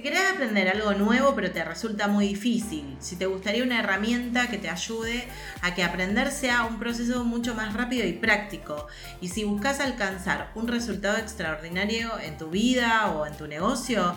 [0.00, 4.48] Si querés aprender algo nuevo pero te resulta muy difícil, si te gustaría una herramienta
[4.48, 5.28] que te ayude
[5.60, 8.86] a que aprender sea un proceso mucho más rápido y práctico,
[9.20, 14.16] y si buscas alcanzar un resultado extraordinario en tu vida o en tu negocio,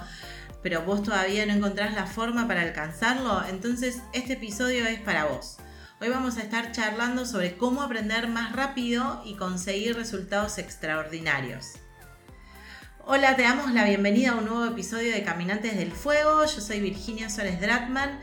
[0.62, 5.58] pero vos todavía no encontrás la forma para alcanzarlo, entonces este episodio es para vos.
[6.00, 11.83] Hoy vamos a estar charlando sobre cómo aprender más rápido y conseguir resultados extraordinarios.
[13.05, 16.45] Hola, te damos la bienvenida a un nuevo episodio de Caminantes del Fuego.
[16.45, 18.21] Yo soy Virginia Suárez Dratman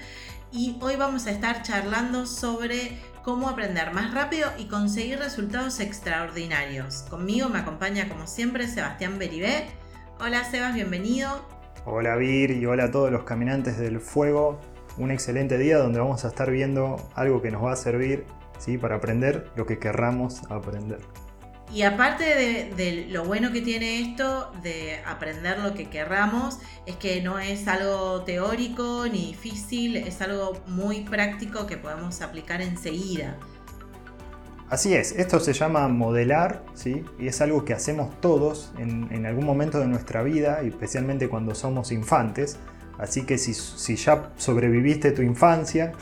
[0.52, 7.02] y hoy vamos a estar charlando sobre cómo aprender más rápido y conseguir resultados extraordinarios.
[7.10, 9.66] Conmigo me acompaña como siempre Sebastián Beribé.
[10.18, 11.46] Hola Sebas, bienvenido.
[11.84, 14.62] Hola Vir y hola a todos los caminantes del fuego.
[14.96, 18.24] Un excelente día donde vamos a estar viendo algo que nos va a servir
[18.58, 18.78] ¿sí?
[18.78, 21.00] para aprender lo que querramos aprender.
[21.72, 27.22] Y aparte de, lo bueno que tiene esto de aprender lo que querramos, es que
[27.22, 33.36] no es algo teórico ni difícil, es algo muy práctico que podemos aplicar enseguida.
[34.68, 37.04] Así es, esto se llama modelar, ¿sí?
[37.18, 41.92] y es algo que hacemos todos en, algún momento de nuestra vida, especialmente cuando somos
[41.92, 42.56] infantes.
[42.98, 45.92] Así que si, ya sobreviviste tu infancia,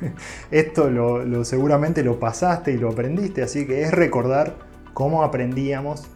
[0.50, 6.08] esto lo, seguramente lo pasaste y lo aprendiste, así que es recordar cómo aprendíamos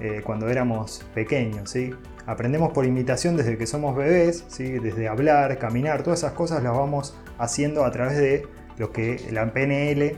[0.00, 1.70] eh, cuando éramos pequeños.
[1.70, 1.90] ¿sí?
[2.26, 4.64] Aprendemos por imitación desde que somos bebés, ¿sí?
[4.64, 9.52] desde hablar, caminar, todas esas cosas las vamos haciendo a través de lo que la
[9.52, 10.16] PNL,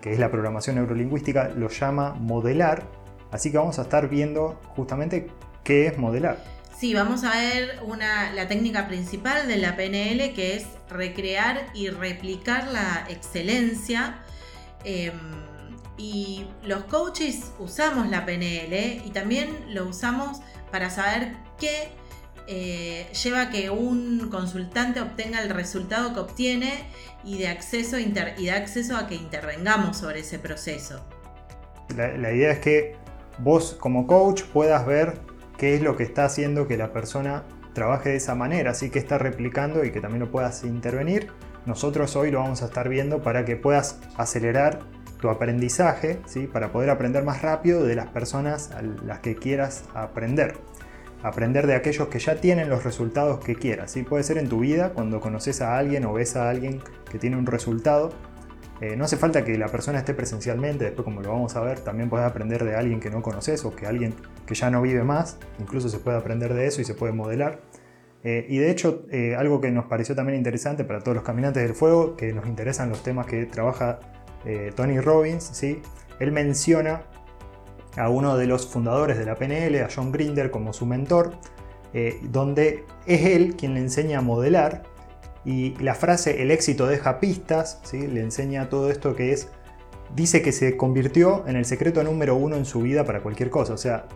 [0.00, 2.84] que es la programación neurolingüística, lo llama modelar.
[3.32, 5.28] Así que vamos a estar viendo justamente
[5.64, 6.38] qué es modelar.
[6.78, 11.88] Sí, vamos a ver una, la técnica principal de la PNL, que es recrear y
[11.88, 14.18] replicar la excelencia.
[14.84, 15.14] Em,
[15.98, 21.88] y los coaches usamos la PNL y también lo usamos para saber qué
[22.48, 26.84] eh, lleva a que un consultante obtenga el resultado que obtiene
[27.24, 31.04] y de acceso, y da acceso a que intervengamos sobre ese proceso.
[31.96, 32.94] La, idea es que
[33.38, 35.18] vos como coach puedas ver
[35.56, 37.44] qué es lo que está haciendo que la persona
[37.74, 41.28] trabaje de esa manera, así que está replicando y que también lo puedas intervenir.
[41.64, 44.80] Nosotros hoy lo vamos a estar viendo para que puedas acelerar
[45.20, 46.46] tu aprendizaje, ¿sí?
[46.46, 50.54] para poder aprender más rápido de las personas a las que quieras aprender.
[51.22, 53.90] Aprender de aquellos que ya tienen los resultados que quieras.
[53.90, 54.02] ¿sí?
[54.02, 57.36] Puede ser en tu vida, cuando conoces a alguien o ves a alguien que tiene
[57.36, 58.12] un resultado.
[58.80, 61.80] Eh, no hace falta que la persona esté presencialmente, después como lo vamos a ver,
[61.80, 65.02] también puedes aprender de alguien que no conoces o que alguien que ya no vive
[65.02, 67.60] más, incluso se puede aprender de eso y se puede modelar.
[68.22, 71.62] Eh, y de hecho, eh, algo que nos pareció también interesante para todos los caminantes
[71.62, 74.00] del fuego, que nos interesan los temas que trabaja
[74.46, 75.82] eh, Tony Robbins, ¿sí?
[76.20, 77.02] él menciona
[77.96, 81.32] a uno de los fundadores de la PNL, a John Grinder, como su mentor,
[81.92, 84.84] eh, donde es él quien le enseña a modelar
[85.44, 88.06] y la frase el éxito deja pistas, ¿sí?
[88.06, 89.48] le enseña todo esto que es,
[90.14, 93.74] dice que se convirtió en el secreto número uno en su vida para cualquier cosa.
[93.74, 94.06] O sea,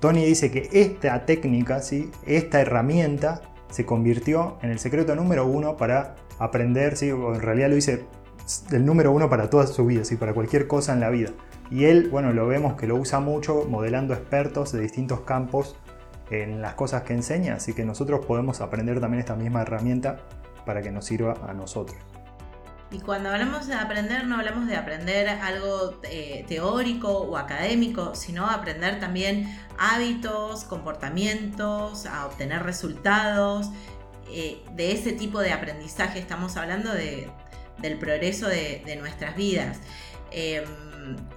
[0.00, 2.10] Tony dice que esta técnica, ¿sí?
[2.26, 7.10] esta herramienta, se convirtió en el secreto número uno para aprender, ¿sí?
[7.10, 8.06] o en realidad lo dice
[8.70, 10.16] el número uno para toda su vida, ¿sí?
[10.16, 11.30] para cualquier cosa en la vida.
[11.70, 15.76] Y él, bueno, lo vemos que lo usa mucho modelando expertos de distintos campos
[16.30, 20.20] en las cosas que enseña, así que nosotros podemos aprender también esta misma herramienta
[20.64, 21.98] para que nos sirva a nosotros.
[22.90, 28.48] Y cuando hablamos de aprender, no hablamos de aprender algo eh, teórico o académico, sino
[28.48, 33.70] aprender también hábitos, comportamientos, a obtener resultados.
[34.30, 37.30] Eh, de ese tipo de aprendizaje estamos hablando de,
[37.80, 39.78] del progreso de, nuestras vidas.
[40.30, 40.64] Em,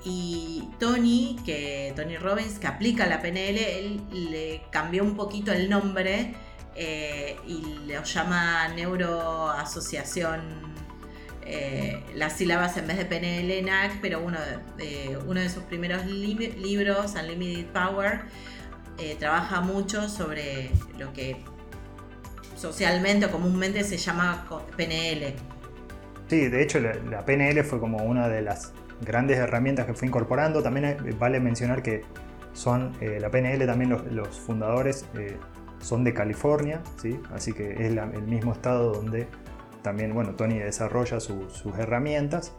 [0.04, 5.70] y Tony, que Tony Robbins, que aplica la PNL, él le cambió un poquito el
[5.70, 6.36] nombre
[6.76, 10.72] eh, y lo llama Neuroasociación.
[11.44, 14.38] Eh, las sílabas en vez de PNL, NAC, pero uno
[14.78, 18.22] de, uno de sus primeros libros, Unlimited Power,
[18.98, 21.44] eh, trabaja mucho sobre lo que
[22.56, 24.46] socialmente o comúnmente se llama
[24.78, 25.34] PNL,
[26.32, 30.64] Sí, de hecho la, PNL fue como una de las grandes herramientas que fue incorporando.
[30.64, 32.04] También eh, vale mencionar que
[32.54, 35.36] son eh, la PNL, también los, fundadores eh,
[35.82, 37.20] son de California, ¿sí?
[37.34, 39.28] así que es el mismo estado donde
[39.82, 42.56] también bueno, Tony desarrolla sus herramientas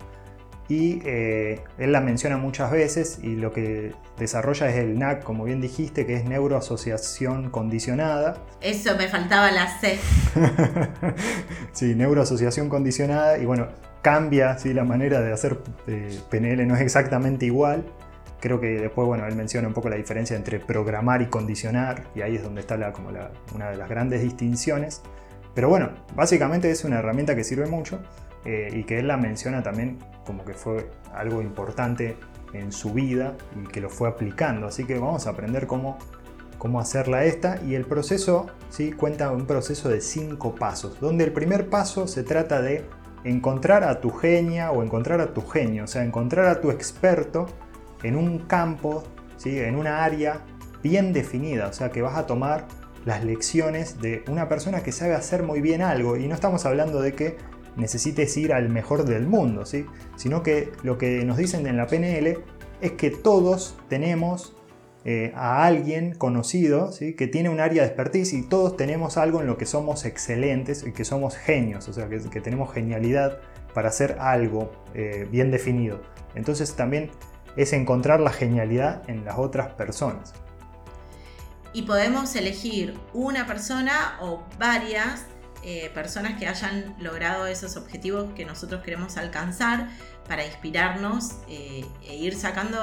[0.73, 5.61] y él la menciona muchas veces y lo que desarrolla es el NAC, como bien
[5.61, 8.39] dijiste, que es neuroasociación condicionada.
[8.63, 9.99] Eso me faltaba la C.
[11.73, 13.69] sí, neuroasociación condicionada y bueno,
[14.01, 14.73] cambia ¿sí?
[14.73, 17.85] la manera de hacer eh, PNL, no es exactamente igual,
[18.41, 22.23] Creo que después, bueno, él menciona un poco la diferencia entre programar y condicionar, y
[22.23, 23.11] ahí es donde está la, como
[23.55, 25.01] una de las grandes distinciones.
[25.55, 28.01] Pero bueno, básicamente es una herramienta que sirve mucho
[28.45, 32.17] eh, y que él la menciona también como que fue algo importante
[32.53, 34.67] en su vida y que lo fue aplicando.
[34.67, 35.99] Así que vamos a aprender cómo,
[36.59, 37.61] cómo hacerla esta.
[37.65, 38.93] Y el proceso, ¿sí?
[38.93, 42.85] cuenta un proceso de cinco pasos, donde el primer paso se trata de
[43.25, 47.47] encontrar a tu genia o encontrar a tu genio, o sea, encontrar a tu experto
[48.03, 49.05] en un campo,
[49.37, 49.59] ¿sí?
[49.59, 50.41] en una área
[50.83, 52.67] bien definida, o sea que vas a tomar
[53.05, 57.01] las lecciones de una persona que sabe hacer muy bien algo y no estamos hablando
[57.01, 57.37] de que
[57.77, 59.87] necesites ir al mejor del mundo, ¿sí?
[60.17, 62.39] sino que lo que nos dicen en la PNL
[62.81, 64.55] es que todos tenemos
[65.05, 67.15] eh, a alguien conocido ¿sí?
[67.15, 70.85] que tiene un área de expertise y todos tenemos algo en lo que somos excelentes
[70.87, 73.41] y que somos genios, o sea, que, tenemos genialidad
[73.75, 76.01] para hacer algo eh, bien definido.
[76.35, 77.11] Entonces también
[77.57, 80.35] es encontrar la genialidad en las otras personas.
[81.73, 85.27] Y podemos elegir una persona o varias
[85.65, 89.91] eh, personas que hayan logrado esos objetivos que nosotros queremos alcanzar
[90.27, 92.81] para inspirarnos eh, e ir sacando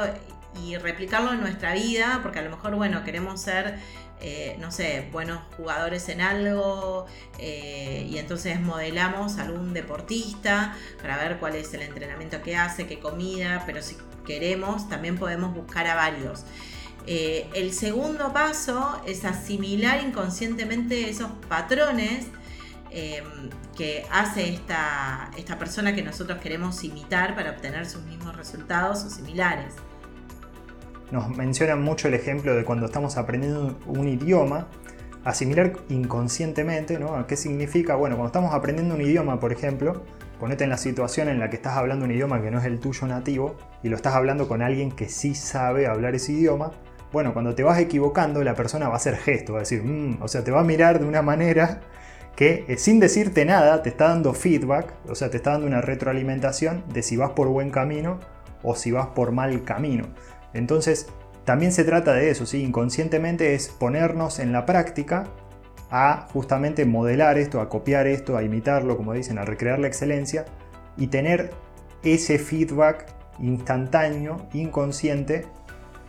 [0.63, 3.77] y replicarlo en nuestra vida, porque a lo mejor, bueno, queremos ser,
[4.21, 7.05] eh, no sé, buenos jugadores en algo
[7.37, 12.99] y entonces modelamos a algún deportista para ver cuál es el entrenamiento que hace, qué
[12.99, 16.45] comida, pero si queremos, también podemos buscar a varios.
[17.05, 22.27] El segundo paso es asimilar inconscientemente esos patrones
[22.91, 23.23] eh,
[23.77, 29.09] que hace esta, esta persona que nosotros queremos imitar para obtener sus mismos resultados o
[29.09, 29.75] similares.
[31.11, 34.67] Nos mencionan mucho el ejemplo de cuando estamos aprendiendo un idioma,
[35.23, 37.25] asimilar inconscientemente, ¿no?
[37.25, 37.95] ¿Qué significa?
[37.95, 40.03] Bueno, cuando estamos aprendiendo un idioma, por ejemplo,
[40.39, 42.79] Ponete en la situación en la que estás hablando un idioma que no es el
[42.79, 46.71] tuyo nativo y lo estás hablando con alguien que sí sabe hablar ese idioma.
[47.11, 50.21] Bueno, cuando te vas equivocando, la persona va a hacer gesto, va a decir, mm",
[50.21, 51.81] o sea, te va a mirar de una manera
[52.35, 55.81] que eh, sin decirte nada te está dando feedback, o sea, te está dando una
[55.81, 58.19] retroalimentación de si vas por buen camino
[58.63, 60.05] o si vas por mal camino.
[60.53, 61.07] Entonces,
[61.45, 62.63] también se trata de eso, ¿sí?
[62.63, 65.25] inconscientemente es ponernos en la práctica
[65.91, 70.45] a justamente modelar esto, a copiar esto, a imitarlo, como dicen, a recrear la excelencia
[70.97, 71.51] y tener
[72.03, 73.07] ese feedback
[73.39, 75.47] instantáneo, inconsciente,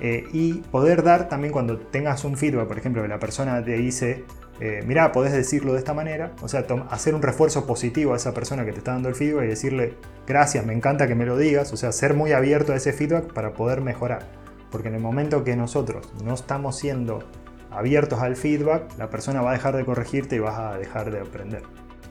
[0.00, 3.72] eh, y poder dar también cuando tengas un feedback, por ejemplo, que la persona te
[3.72, 4.24] dice,
[4.60, 8.34] eh, mira, podés decirlo de esta manera, o sea, hacer un refuerzo positivo a esa
[8.34, 9.94] persona que te está dando el feedback y decirle,
[10.26, 13.32] gracias, me encanta que me lo digas, o sea, ser muy abierto a ese feedback
[13.32, 14.28] para poder mejorar.
[14.70, 17.24] Porque en el momento que nosotros no estamos siendo
[17.70, 21.20] abiertos al feedback, la persona va a dejar de corregirte y vas a dejar de
[21.20, 21.62] aprender.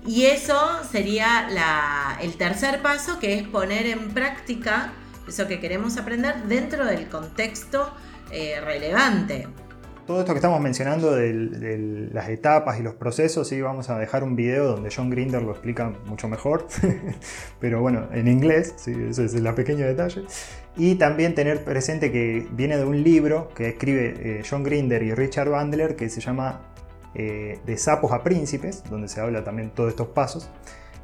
[0.05, 0.57] Y eso
[0.89, 1.47] sería
[2.19, 4.93] el tercer paso, que es poner en práctica
[5.27, 7.93] eso que queremos aprender dentro del contexto
[8.31, 9.47] eh, relevante
[10.09, 14.23] todo esto que estamos mencionando de, las etapas y los procesos, sí, vamos a dejar
[14.23, 16.65] un video donde John Grinder lo explica mucho mejor,
[17.59, 20.23] pero bueno, en inglés, sí, es el pequeño detalle.
[20.75, 25.13] Y también tener presente que viene de un libro que escribe eh, John Grinder y
[25.13, 26.61] Richard Bandler que se llama
[27.13, 30.49] eh, De sapos a príncipes, donde se habla también todos estos pasos.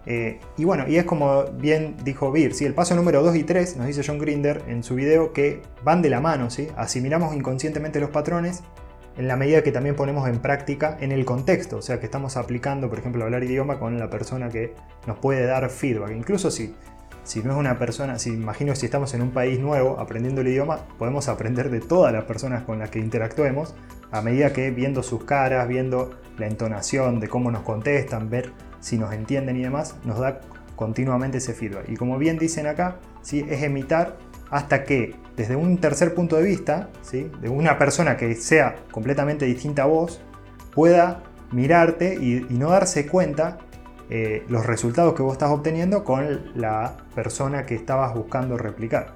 [0.07, 2.65] Eh, y bueno, y es como bien dijo Beer, ¿sí?
[2.65, 6.01] el paso número 2 y 3 nos dice John Grinder en su video que van
[6.01, 6.69] de la mano, ¿sí?
[6.75, 8.63] asimilamos inconscientemente los patrones
[9.17, 12.37] en la medida que también ponemos en práctica en el contexto, o sea que estamos
[12.37, 14.73] aplicando, por ejemplo, hablar idioma con la persona que
[15.07, 16.11] nos puede dar feedback.
[16.11, 16.75] Incluso si,
[17.23, 20.47] si no es una persona, si imagino si estamos en un país nuevo aprendiendo el
[20.47, 23.73] idioma, podemos aprender de todas las personas con las que interactuemos,
[24.11, 28.97] a medida que viendo sus caras, viendo la entonación de cómo nos contestan, ver si
[28.97, 30.41] nos entienden y demás, nos da
[30.75, 31.89] continuamente ese feedback.
[31.89, 33.45] Y como bien dicen acá, ¿sí?
[33.49, 34.17] es imitar
[34.49, 39.83] hasta que desde un tercer punto de vista, de una persona que sea completamente distinta
[39.83, 40.21] a vos,
[40.73, 43.57] pueda mirarte y, no darse cuenta
[44.09, 49.13] eh, los resultados que vos estás obteniendo con la persona que estabas buscando replicar.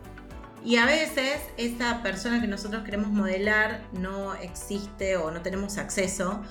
[0.63, 6.41] Y a veces esa persona que nosotros queremos modelar no existe o no tenemos acceso.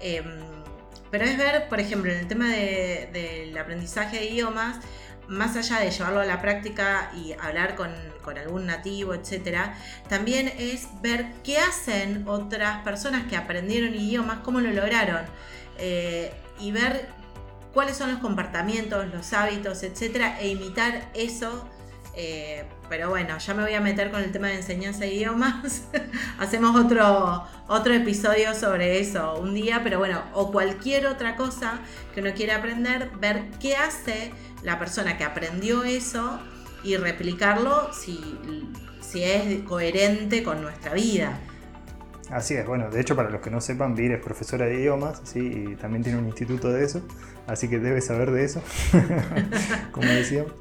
[0.00, 0.24] Em,
[1.10, 4.80] pero es ver, por ejemplo, en el tema del aprendizaje de idiomas,
[5.28, 7.90] más allá de llevarlo a la práctica y hablar con,
[8.38, 9.76] algún nativo, etcétera,
[10.08, 15.26] también es ver qué hacen otras personas que aprendieron idiomas, cómo lo lograron,
[15.78, 17.08] eh, y ver
[17.74, 21.68] cuáles son los comportamientos, los hábitos, etcétera, e imitar eso.
[22.16, 25.82] Eh, pero bueno, ya me voy a meter con el tema de enseñanza de idiomas.
[26.38, 31.80] Hacemos otro, otro episodio sobre eso un día, pero bueno, o cualquier otra cosa
[32.14, 36.40] que uno quiera aprender, ver qué hace la persona que aprendió eso
[36.84, 38.38] y replicarlo si,
[39.00, 41.40] si es coherente con nuestra vida.
[42.30, 45.20] Así es, bueno, de hecho para los que no sepan, Vir es profesora de idiomas,
[45.24, 45.40] ¿sí?
[45.40, 47.02] y también tiene un instituto de eso,
[47.46, 48.62] así que debe saber de eso,
[49.92, 50.52] como decíamos.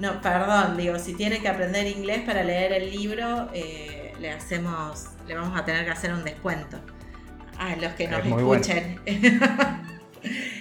[0.00, 5.08] No, perdón, digo, si tiene que aprender inglés para leer el libro, eh, le hacemos,
[5.28, 6.78] le vamos a tener que hacer un descuento.
[7.58, 8.98] A los que nos escuchen.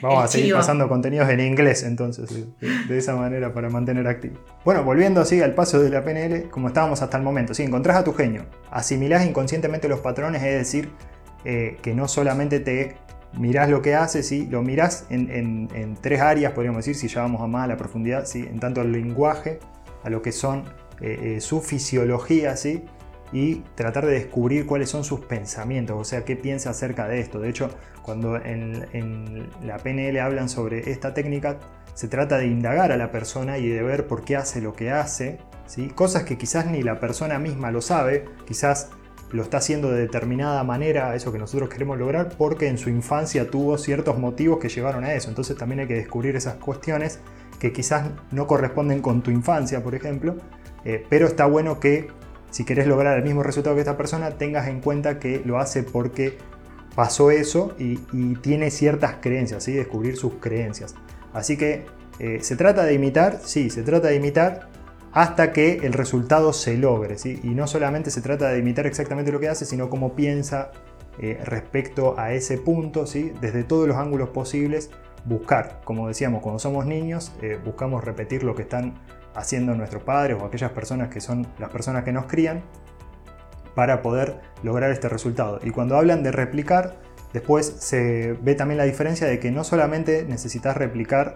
[0.01, 2.29] Vamos a seguir pasando contenidos en inglés entonces,
[2.61, 4.37] de, esa manera para mantener activo.
[4.63, 7.97] Bueno, volviendo así al paso de la PNL, como estábamos hasta el momento, si encontrás
[7.97, 10.91] a tu genio, asimilás inconscientemente los patrones, es decir,
[11.43, 12.97] eh, que no solamente te
[13.33, 14.47] mirás lo que hace, ¿sí?
[14.49, 18.25] lo mirás en, tres áreas, podríamos decir, si ya vamos a más a la profundidad,
[18.25, 18.39] ¿sí?
[18.39, 19.59] en tanto al lenguaje,
[20.03, 20.63] a lo que son
[21.01, 22.83] eh, eh, su fisiología, ¿sí?
[23.31, 27.39] y tratar de descubrir cuáles son sus pensamientos, o sea, qué piensa acerca de esto.
[27.39, 27.69] De hecho,
[28.01, 31.57] cuando en, la PNL hablan sobre esta técnica,
[31.93, 34.91] se trata de indagar a la persona y de ver por qué hace lo que
[34.91, 35.89] hace, ¿sí?
[35.89, 38.89] cosas que quizás ni la persona misma lo sabe, quizás
[39.31, 43.49] lo está haciendo de determinada manera, eso que nosotros queremos lograr, porque en su infancia
[43.49, 45.29] tuvo ciertos motivos que llevaron a eso.
[45.29, 47.19] Entonces también hay que descubrir esas cuestiones
[47.59, 50.35] que quizás no corresponden con tu infancia, por ejemplo,
[50.85, 52.07] eh, pero está bueno que
[52.51, 55.83] si querés lograr el mismo resultado que esta persona, tengas en cuenta que lo hace
[55.83, 56.37] porque
[56.95, 57.97] pasó eso y,
[58.37, 59.73] tiene ciertas creencias, ¿sí?
[59.73, 60.95] descubrir sus creencias.
[61.33, 61.85] Así que
[62.19, 64.67] eh, se trata de imitar, sí, se trata de imitar
[65.11, 67.17] hasta que el resultado se logre.
[67.17, 67.39] ¿sí?
[67.43, 70.71] Y no solamente se trata de imitar exactamente lo que hace, sino cómo piensa
[71.19, 73.33] eh, respecto a ese punto, ¿sí?
[73.41, 74.89] desde todos los ángulos posibles,
[75.25, 75.81] buscar.
[75.83, 78.95] Como decíamos, cuando somos niños, eh, buscamos repetir lo que están
[79.35, 82.63] haciendo nuestros padres o aquellas personas que son las personas que nos crían
[83.75, 85.59] para poder lograr este resultado.
[85.63, 86.97] Y cuando hablan de replicar,
[87.33, 91.33] después se ve también la diferencia de que no solamente necesitas replicar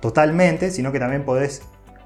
[0.00, 1.62] totalmente, sino que también podés,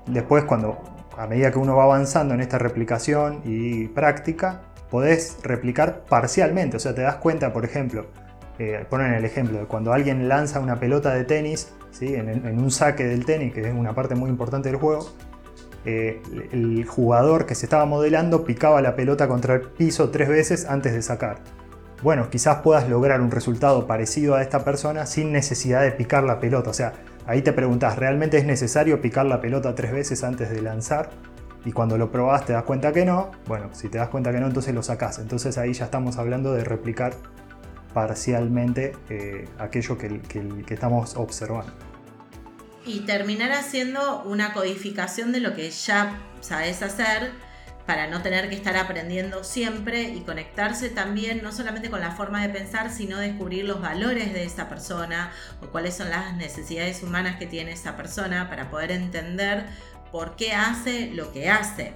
[0.06, 0.78] después cuando
[1.20, 6.78] a medida que uno va avanzando en esta replicación y práctica, podés replicar parcialmente.
[6.78, 8.06] O sea, te das cuenta, por ejemplo,
[8.58, 12.14] eh, ponen el ejemplo de cuando alguien lanza una pelota de tenis ¿sí?
[12.14, 15.12] en, un saque del tenis, que es una parte muy importante del juego,
[15.84, 16.22] eh,
[16.52, 20.94] el jugador que se estaba modelando picaba la pelota contra el piso tres veces antes
[20.94, 21.40] de sacar.
[22.02, 26.40] Bueno, quizás puedas lograr un resultado parecido a esta persona sin necesidad de picar la
[26.40, 26.70] pelota.
[26.70, 26.94] O sea,
[27.26, 31.10] ahí te preguntas, ¿realmente es necesario picar la pelota tres veces antes de lanzar?
[31.64, 33.32] Y cuando lo probás te das cuenta que no.
[33.46, 35.18] Bueno, si te das cuenta que no, entonces lo sacás.
[35.18, 37.12] Entonces ahí ya estamos hablando de replicar
[37.92, 41.72] parcialmente eh, aquello que estamos observando
[42.84, 47.32] y terminar haciendo una codificación de lo que ya sabes hacer
[47.90, 52.40] para no tener que estar aprendiendo siempre y conectarse también no solamente con la forma
[52.40, 57.34] de pensar, sino descubrir los valores de esa persona o cuáles son las necesidades humanas
[57.40, 59.66] que tiene esa persona para poder entender
[60.12, 61.94] por qué hace lo que hace.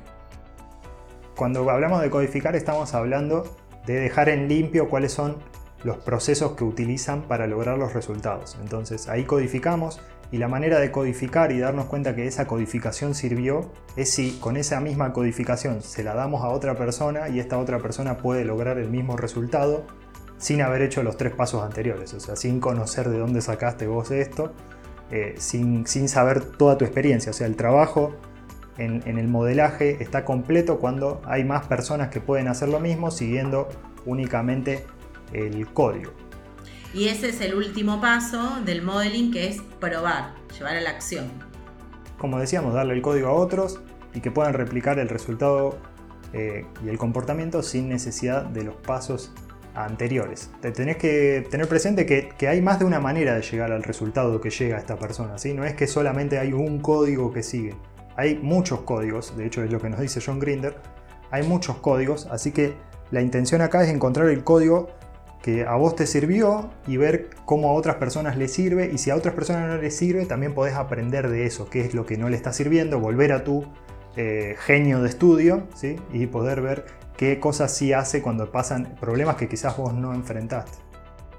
[1.37, 5.39] Cuando hablamos de codificar estamos hablando de dejar en limpio cuáles son
[5.85, 8.59] los procesos que utilizan para lograr los resultados.
[8.61, 10.01] Entonces ahí codificamos
[10.31, 14.57] y la manera de codificar y darnos cuenta que esa codificación sirvió es si con
[14.57, 18.79] esa misma codificación se la damos a otra persona y esta otra persona puede lograr
[18.79, 19.87] el mismo resultado
[20.39, 24.11] sin haber hecho los tres pasos anteriores, o sea, sin conocer de dónde sacaste vos
[24.11, 24.53] esto,
[25.11, 28.15] eh, sin, saber toda tu experiencia, o sea, el trabajo
[28.77, 33.69] en el modelaje está completo cuando hay más personas que pueden hacer lo mismo siguiendo
[34.05, 34.85] únicamente
[35.33, 36.13] el código.
[36.95, 41.29] Y ese es el último paso del modeling que es probar, llevar a la acción.
[42.19, 43.81] Como decíamos, darle el código a otros
[44.15, 45.77] y que puedan replicar el resultado
[46.33, 49.33] eh, y el comportamiento sin necesidad de los pasos
[49.75, 50.53] anteriores.
[50.61, 54.41] Te tenés que tener presente que, hay más de una manera de llegar al resultado
[54.41, 55.37] que llega a esta persona.
[55.37, 55.53] ¿sí?
[55.53, 57.75] No es que solamente hay un código que sigue.
[58.17, 60.77] Hay muchos códigos, de hecho es lo que nos dice John Grinder.
[61.33, 62.75] Hay muchos códigos, así que
[63.11, 64.91] la intención acá es encontrar el código
[65.45, 69.11] que a vos te sirvió y ver cómo a otras personas les sirve y si
[69.11, 72.17] a otras personas no les sirve también podés aprender de eso, qué es lo que
[72.17, 73.67] no le está sirviendo, volver a tu
[74.17, 75.97] eh, genio de estudio ¿sí?
[76.15, 76.87] y poder ver
[77.19, 80.79] qué cosas sí hace cuando pasan problemas que quizás vos no enfrentaste.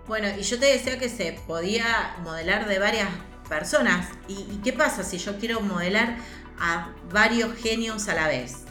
[0.07, 3.09] Bueno, y yo te decía que se podía modelar de varias
[3.49, 4.07] personas.
[4.27, 6.17] ¿Y, qué pasa si yo quiero modelar
[6.59, 8.65] a varios genios a la vez?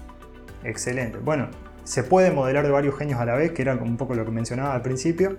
[0.63, 1.19] Excelente.
[1.19, 1.51] Bueno,
[1.85, 4.31] se puede modelar de varios genios a la vez, que era un poco lo que
[4.31, 5.39] mencionaba al principio,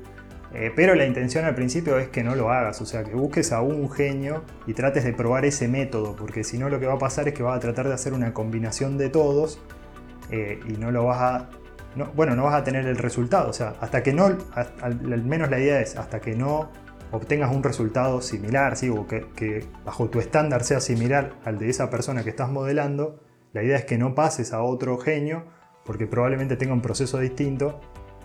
[0.53, 3.51] eh, pero la intención al principio es que no lo hagas, o sea, que busques
[3.51, 6.93] a un genio y trates de probar ese método, porque si no lo que va
[6.93, 9.59] a pasar es que vas a tratar de hacer una combinación de todos
[10.31, 11.49] eh, y no lo vas a...
[12.15, 14.25] bueno, no vas a tener el resultado, o sea, hasta que no,
[14.81, 16.69] al, menos la idea es, hasta que no
[17.11, 18.89] obtengas un resultado similar, ¿sí?
[18.89, 23.19] o que, que bajo tu estándar sea similar al de esa persona que estás modelando,
[23.51, 25.45] la idea es que no pases a otro genio
[25.85, 27.79] porque probablemente tenga un proceso distinto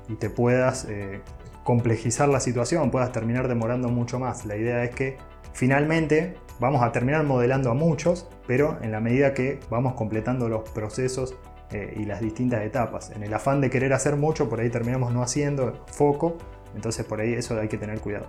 [0.09, 1.21] y te puedas eh,
[1.63, 4.45] complejizar la situación, puedas terminar demorando mucho más.
[4.47, 5.19] La idea es que
[5.53, 10.69] finalmente vamos a terminar modelando a muchos, pero en la medida que vamos completando los
[10.71, 11.37] procesos
[11.71, 13.11] eh, y las distintas etapas.
[13.11, 16.39] En el afán de querer hacer mucho, por ahí terminamos no haciendo foco,
[16.75, 18.27] entonces por ahí eso hay que tener cuidado.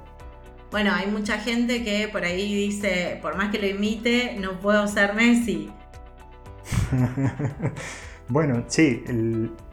[0.70, 4.88] Bueno, hay mucha gente que por ahí dice, por más que lo imite, no puedo
[4.88, 5.72] ser Messi.
[8.32, 9.04] bueno, sí,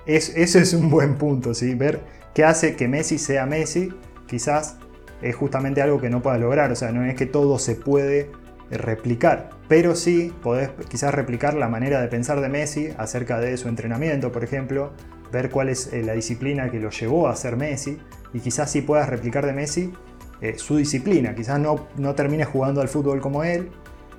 [0.07, 1.75] eso es un buen punto, ¿sí?
[1.75, 2.01] Ver
[2.35, 3.93] qué hace que Messi sea Messi,
[4.27, 4.79] quizás
[5.23, 8.31] es justamente algo que no pueda lograr, o sea, no es que todo se puede
[8.71, 13.69] replicar, pero sí podés quizás replicar la manera de pensar de Messi acerca de su
[13.69, 14.93] entrenamiento, por ejemplo,
[15.33, 17.99] ver cuál es eh, la disciplina que lo llevó a ser Messi,
[18.33, 19.93] y quizás sí puedas replicar de Messi
[20.41, 23.71] eh, su disciplina, quizás no, no jugando al fútbol como él,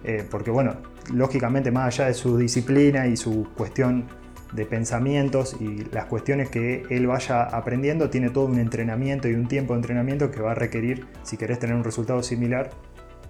[0.04, 0.78] eh, porque bueno,
[1.14, 4.06] lógicamente más allá de su disciplina y su cuestión
[4.54, 9.48] de pensamientos y las cuestiones que él vaya aprendiendo, tiene todo un entrenamiento y un
[9.48, 12.72] tiempo de entrenamiento que va a requerir, si querés tener un resultado similar,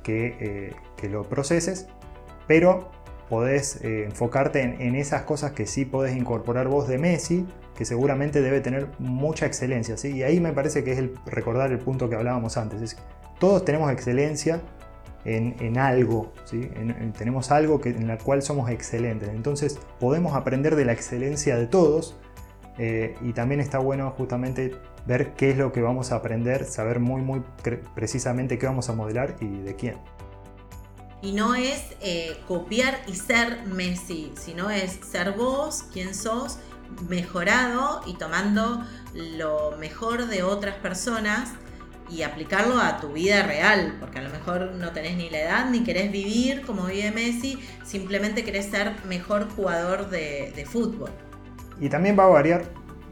[0.04, 1.88] que, eh, lo proceses,
[2.48, 2.92] pero
[3.30, 7.46] podés eh, enfocarte en, esas cosas que sí podés incorporar vos de Messi,
[7.76, 9.98] que seguramente debe tener mucha excelencia.
[9.98, 10.16] ¿sí?
[10.16, 12.98] Y ahí me parece que es el, recordar el punto que hablábamos antes.
[13.40, 14.62] todos tenemos excelencia,
[15.38, 16.70] en, algo, ¿sí?
[17.18, 19.30] tenemos algo que, en el cual somos excelentes.
[19.30, 22.16] Entonces podemos aprender de la excelencia de todos
[22.78, 27.00] eh, y también está bueno justamente ver qué es lo que vamos a aprender, saber
[27.00, 27.42] muy muy
[27.96, 29.98] precisamente qué vamos a modelar y de quién.
[31.22, 36.60] Y no es eh, copiar y ser Messi, sino es ser vos, quien sos,
[37.10, 38.84] mejorado y tomando
[39.14, 41.52] lo mejor de otras personas
[42.10, 45.70] y aplicarlo a tu vida real, porque a lo mejor no tenés ni la edad
[45.70, 51.10] ni querés vivir como vive Messi, simplemente querés ser mejor jugador de, fútbol.
[51.80, 52.64] Y también va a variar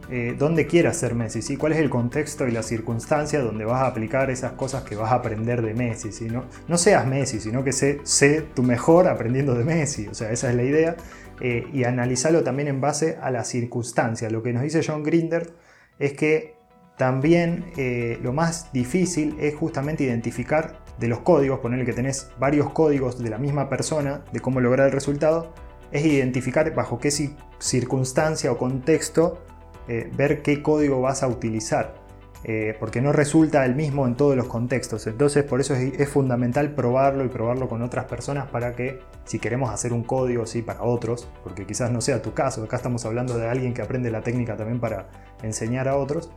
[0.09, 1.57] eh, dónde quieras ser Messi, ¿sí?
[1.57, 5.11] cuál es el contexto y la circunstancia donde vas a aplicar esas cosas que vas
[5.11, 6.12] a aprender de Messi.
[6.12, 6.25] ¿sí?
[6.25, 10.31] No, no seas Messi, sino que sé, sé, tu mejor aprendiendo de Messi, o sea,
[10.31, 10.95] esa es la idea.
[11.39, 14.27] Eh, y analizarlo también en base a la circunstancia.
[14.31, 15.53] Lo que nos dice John Grinder
[15.99, 16.57] es que
[16.97, 22.71] también eh, lo más difícil es justamente identificar de los códigos, ponerle que tenés varios
[22.71, 25.53] códigos de la misma persona de cómo lograr el resultado,
[25.91, 27.12] es identificar bajo qué
[27.60, 29.43] circunstancia o contexto
[29.88, 32.05] eh, ver qué código vas a utilizar.
[32.43, 35.05] Eh, porque no resulta el mismo en todos los contextos.
[35.07, 39.71] Entonces por eso es, fundamental probarlo y probarlo con otras personas para que si queremos
[39.71, 43.38] hacer un código sí para otros, porque quizás no sea tu caso, acá estamos hablando
[43.38, 45.10] de alguien que aprende la técnica también para
[45.41, 46.29] enseñar a otros,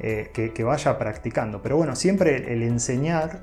[0.00, 1.60] eh, que, vaya practicando.
[1.62, 3.40] Pero bueno, siempre el enseñar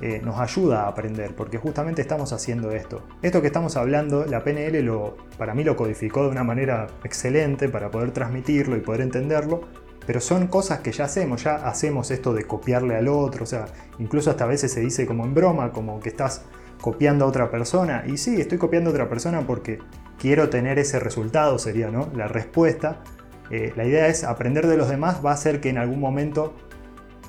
[0.00, 3.02] eh, nos ayuda a aprender, porque justamente estamos haciendo esto.
[3.22, 7.68] Esto que estamos hablando, la PNL lo, para mí lo codificó de una manera excelente
[7.68, 9.62] para poder transmitirlo y poder entenderlo,
[10.06, 13.66] pero son cosas que ya hacemos, ya hacemos esto de copiarle al otro, o sea,
[13.98, 16.44] incluso hasta a veces se dice como en broma, como que estás
[16.80, 19.78] copiando a otra persona, y sí, estoy copiando a otra persona porque
[20.18, 22.08] quiero tener ese resultado, sería ¿no?
[22.14, 23.02] la respuesta,
[23.50, 26.54] eh, la idea es aprender de los demás va a hacer que en algún momento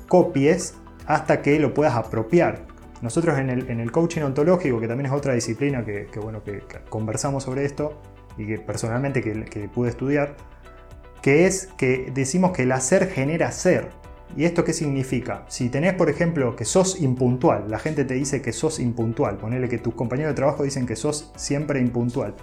[0.08, 0.74] copies
[1.06, 2.66] hasta que lo puedas apropiar.
[3.02, 7.64] Nosotros en el, coaching ontológico, que también es otra disciplina que, bueno, que, conversamos sobre
[7.64, 8.00] esto
[8.38, 10.36] y que personalmente que, pude estudiar,
[11.20, 13.90] que es que decimos que el hacer genera ser.
[14.34, 15.44] ¿Y esto qué significa?
[15.48, 19.68] Si tenés, por ejemplo, que sos impuntual, la gente te dice que sos impuntual, ponele
[19.68, 22.34] que tus compañeros de trabajo dicen que sos siempre impuntual.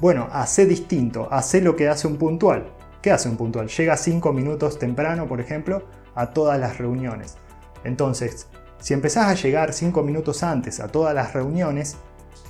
[0.00, 2.72] Bueno, hace distinto, hace lo que hace un puntual.
[3.02, 3.68] ¿Qué hace un puntual?
[3.68, 5.84] Llega 5 minutos temprano, por ejemplo,
[6.14, 7.36] a todas las reuniones.
[7.84, 8.48] Entonces,
[8.80, 11.96] si empezás a llegar 5 minutos antes a todas las reuniones,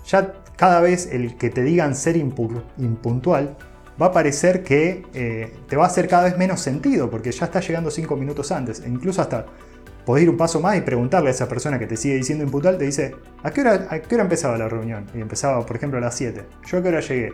[0.06, 3.56] ya cada vez el que te digan ser impuntual
[4.00, 7.46] va a parecer que eh, te va a hacer cada vez menos sentido, porque ya
[7.46, 8.80] estás llegando 5 minutos antes.
[8.80, 9.44] E incluso hasta
[10.06, 12.78] podés ir un paso más y preguntarle a esa persona que te sigue diciendo impuntual,
[12.78, 15.06] te dice, ¿a qué hora, a qué hora empezaba la reunión?
[15.14, 16.46] Y empezaba, por ejemplo, a las 7.
[16.66, 17.32] ¿Yo a qué hora llegué?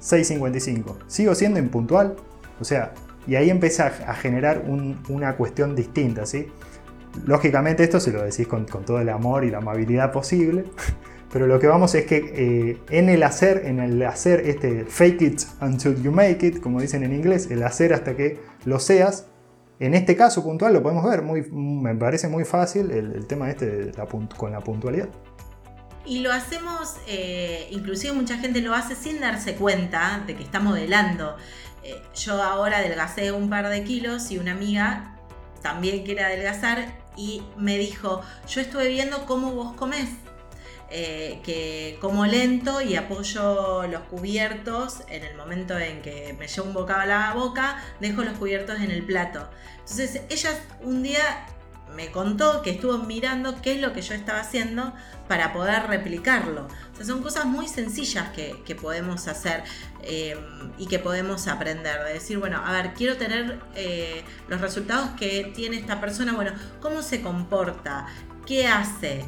[0.00, 0.96] 6.55.
[1.06, 2.16] ¿Sigo siendo impuntual?
[2.60, 2.92] O sea,
[3.26, 4.64] y ahí empieza a generar
[5.08, 6.46] una cuestión distinta, ¿sí?
[7.26, 10.64] Lógicamente esto se lo decís con, todo el amor y la amabilidad posible,
[11.32, 15.22] pero lo que vamos es que eh, en el hacer, en el hacer este fake
[15.22, 19.26] it until you make it, como dicen en inglés, el hacer hasta que lo seas,
[19.78, 23.92] en este caso puntual lo podemos ver, me parece muy fácil el, tema este
[24.36, 25.08] con la puntualidad.
[26.04, 30.58] Y lo hacemos, eh, inclusive mucha gente lo hace sin darse cuenta de que está
[30.58, 31.36] modelando.
[31.82, 35.16] Eh, yo ahora adelgacé un par de kilos y una amiga
[35.62, 40.08] también quiere adelgazar y me dijo, yo estuve viendo cómo vos comés.
[40.94, 46.66] eh, que como lento y apoyo los cubiertos en el momento en que me llevo
[46.68, 49.48] un bocado a la boca, dejo los cubiertos en el plato.
[49.78, 50.50] Entonces ella
[50.82, 51.46] un día
[51.94, 54.92] me contó que estuvo mirando qué es lo que yo estaba haciendo
[55.28, 56.68] para poder replicarlo.
[56.92, 59.64] O sea, son cosas muy sencillas que, podemos hacer
[60.02, 60.36] eh,
[60.78, 62.04] y que podemos aprender.
[62.04, 66.32] De decir, bueno, a ver, quiero tener eh, los resultados que tiene esta persona.
[66.34, 68.06] Bueno, ¿cómo se comporta?
[68.46, 69.24] ¿Qué hace?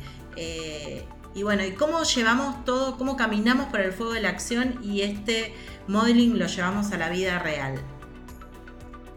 [1.34, 5.02] Y bueno, y cómo llevamos todo, cómo caminamos por el fuego de la acción y
[5.02, 5.52] este
[5.88, 7.74] modeling lo llevamos a la vida real.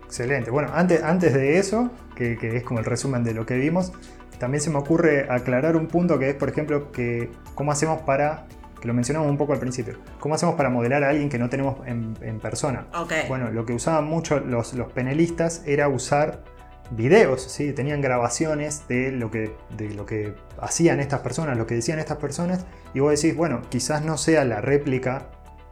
[0.06, 0.50] Excelente.
[0.50, 3.92] Bueno, antes, antes de eso, que, es como el resumen de lo que vimos,
[4.40, 8.48] también se me ocurre aclarar un punto que es, por ejemplo, que cómo hacemos para,
[8.80, 11.50] que lo mencionamos un poco al principio, cómo hacemos para modelar a alguien que no
[11.50, 12.88] tenemos en, persona.
[13.28, 16.44] Bueno, lo que usaban mucho los, los penelistas era usar
[16.92, 17.74] videos, ¿sí?
[17.74, 22.18] tenían grabaciones de lo, que, de lo que hacían estas personas, lo que decían estas
[22.18, 25.30] personas, y vos decís, bueno, quizás no sea la réplica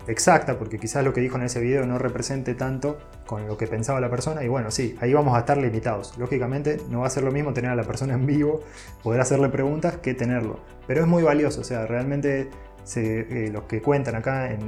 [0.07, 3.67] exacta, porque quizás lo que dijo en ese video no represente tanto con lo que
[3.67, 6.17] pensaba la persona, y bueno, sí, ahí vamos a estar limitados.
[6.17, 8.61] Lógicamente no va a ser lo mismo tener a la persona en vivo,
[9.01, 12.49] poder hacerle preguntas, que tenerlo, pero es muy valioso, o sea, realmente
[12.85, 14.59] se, eh, los que cuentan acá en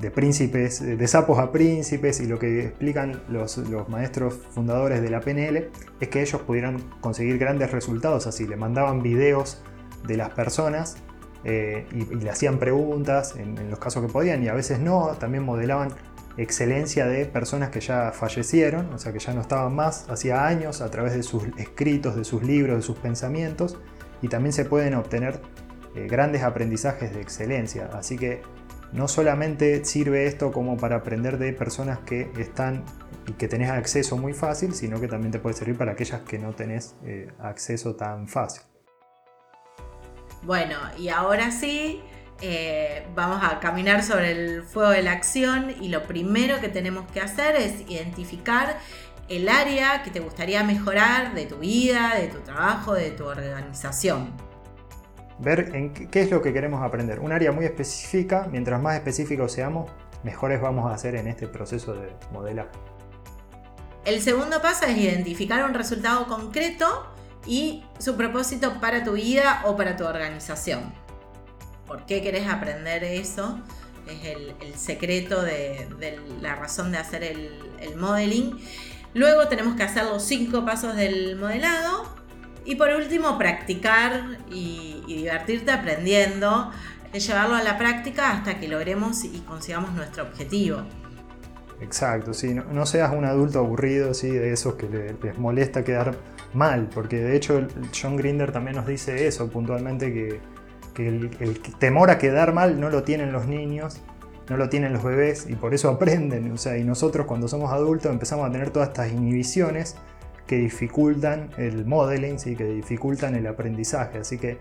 [0.00, 5.20] de príncipes, de sapos a príncipes y lo que explican los, maestros fundadores de la
[5.20, 9.62] PNL es que ellos pudieran conseguir grandes resultados así, le mandaban videos
[10.06, 10.96] de las personas
[11.44, 15.44] eh, y, le hacían preguntas en, los casos que podían y a veces no, también
[15.44, 15.90] modelaban
[16.38, 20.80] excelencia de personas que ya fallecieron, o sea que ya no estaban más, hacía años,
[20.80, 23.76] a través de sus escritos, de sus libros, de sus pensamientos,
[24.22, 25.40] y también se pueden obtener
[25.94, 27.90] eh, grandes aprendizajes de excelencia.
[27.92, 28.42] Así que
[28.92, 32.84] no solamente sirve esto como para aprender de personas que están
[33.26, 36.38] y que tenés acceso muy fácil, sino que también te puede servir para aquellas que
[36.38, 38.62] no tenés eh, acceso tan fácil.
[40.42, 42.00] Bueno, y ahora sí,
[42.40, 47.10] eh, vamos a caminar sobre el fuego de la acción y lo primero que tenemos
[47.12, 48.78] que hacer es identificar
[49.28, 54.49] el área que te gustaría mejorar de tu vida, de tu trabajo, de tu organización
[55.40, 57.20] ver en qué es lo que queremos aprender.
[57.20, 59.90] Un área muy específica, mientras más específicos seamos,
[60.22, 62.70] mejores vamos a hacer en este proceso de modelaje.
[64.04, 67.06] El segundo paso es identificar un resultado concreto
[67.46, 70.92] y su propósito para tu vida o para tu organización.
[71.86, 73.58] ¿Por qué querés aprender eso?
[74.06, 75.88] Es el, secreto de,
[76.40, 77.50] la razón de hacer el,
[77.80, 78.58] el modeling.
[79.14, 82.19] Luego tenemos que hacer los cinco pasos del modelado
[82.70, 86.70] y por último, practicar y, divertirte aprendiendo,
[87.12, 90.84] llevarlo a la práctica hasta que logremos y consigamos nuestro objetivo.
[91.80, 94.30] Exacto, sí, no, seas un adulto aburrido, ¿sí?
[94.30, 96.16] de esos que les molesta quedar
[96.54, 97.66] mal, porque de hecho
[98.00, 100.40] John Grinder también nos dice eso puntualmente, que,
[101.04, 104.00] el, temor a quedar mal no lo tienen los niños,
[104.48, 107.72] no lo tienen los bebés y por eso aprenden, o sea, y nosotros cuando somos
[107.72, 109.96] adultos empezamos a tener todas estas inhibiciones
[110.50, 112.56] que dificultan el modeling, ¿sí?
[112.56, 114.18] que dificultan el aprendizaje.
[114.18, 114.58] Así que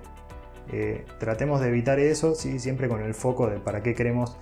[0.71, 2.59] eh, tratemos de evitar eso, ¿sí?
[2.59, 4.37] siempre con el foco de para qué queremos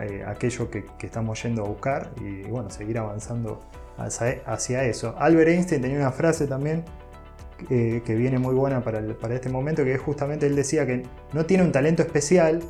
[0.00, 3.60] eh, aquello que, estamos yendo a buscar y bueno, seguir avanzando
[3.96, 5.14] hacia, eso.
[5.20, 6.84] Albert Einstein tenía una frase también
[7.70, 11.04] eh, que viene muy buena para, para este momento, que es justamente él decía que
[11.32, 12.60] no tiene un talento especial,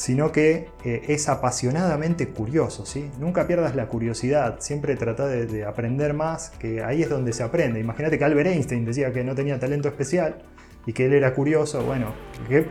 [0.00, 3.10] sino que eh, es apasionadamente curioso, ¿sí?
[3.18, 7.80] Nunca pierdas la curiosidad, siempre trata de, aprender más, que ahí es donde se aprende.
[7.80, 10.36] Imagínate que Albert Einstein decía que no tenía talento especial
[10.86, 12.14] y que él era curioso, bueno,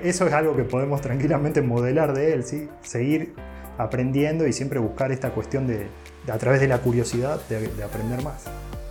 [0.01, 2.67] eso es algo que podemos tranquilamente modelar de él, ¿sí?
[2.81, 3.35] Seguir
[3.77, 5.85] aprendiendo y siempre buscar esta cuestión de,
[6.33, 8.45] a través de la curiosidad, de, de aprender más.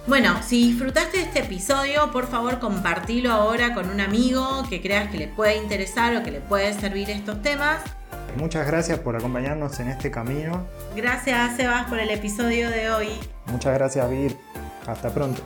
[0.09, 5.11] Bueno, si disfrutaste de este episodio, por favor compartilo ahora con un amigo que creas
[5.11, 7.83] que le puede interesar o que le puede servir estos temas.
[8.35, 10.67] Muchas gracias por acompañarnos en este camino.
[10.97, 13.09] Gracias, Sebas, por el episodio de hoy.
[13.53, 14.35] Muchas gracias, Vir.
[14.87, 15.43] Hasta pronto.